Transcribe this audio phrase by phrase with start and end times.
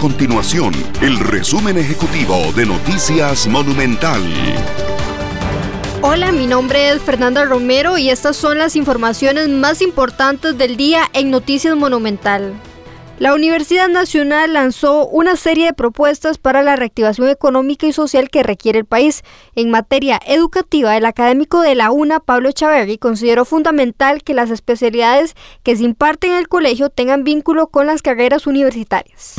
[0.00, 4.22] Continuación, el resumen ejecutivo de Noticias Monumental.
[6.02, 11.08] Hola, mi nombre es Fernanda Romero y estas son las informaciones más importantes del día
[11.14, 12.52] en Noticias Monumental.
[13.18, 18.42] La Universidad Nacional lanzó una serie de propuestas para la reactivación económica y social que
[18.42, 19.22] requiere el país.
[19.54, 25.34] En materia educativa, el académico de la UNA, Pablo Chaverri, consideró fundamental que las especialidades
[25.62, 29.36] que se imparten en el colegio tengan vínculo con las carreras universitarias.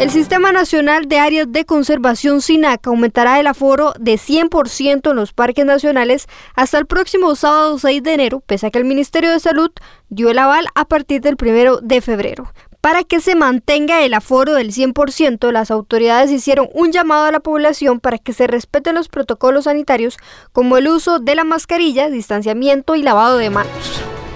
[0.00, 5.34] El Sistema Nacional de Áreas de Conservación SINAC aumentará el aforo de 100% en los
[5.34, 9.38] parques nacionales hasta el próximo sábado 6 de enero, pese a que el Ministerio de
[9.40, 9.70] Salud
[10.08, 12.50] dio el aval a partir del 1 de febrero.
[12.80, 17.40] Para que se mantenga el aforo del 100%, las autoridades hicieron un llamado a la
[17.40, 20.16] población para que se respeten los protocolos sanitarios
[20.52, 23.89] como el uso de la mascarilla, distanciamiento y lavado de manos.